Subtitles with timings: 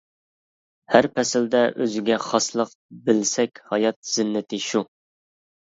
[0.93, 2.73] ھەر پەسىلدە ئۆزگە خاسلىق،
[3.11, 4.85] بىلسەك ھايات زىننىتى شۇ.